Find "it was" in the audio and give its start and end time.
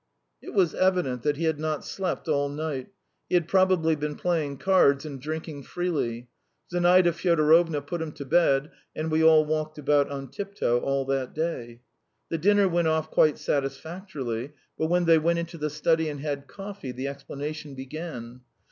0.41-0.73